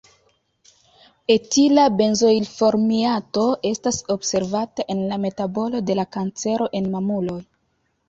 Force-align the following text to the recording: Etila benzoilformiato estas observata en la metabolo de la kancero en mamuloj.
Etila 1.33 1.83
benzoilformiato 1.97 3.45
estas 3.73 4.03
observata 4.17 4.89
en 4.97 5.07
la 5.15 5.23
metabolo 5.29 5.87
de 5.93 6.01
la 6.03 6.11
kancero 6.21 6.75
en 6.83 6.93
mamuloj. 6.99 7.43